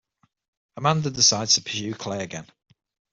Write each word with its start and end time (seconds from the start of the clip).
Amanda 0.77 1.11
decides 1.11 1.53
to 1.53 1.61
pursue 1.61 1.93
Clay 1.93 2.23
again. 2.23 2.47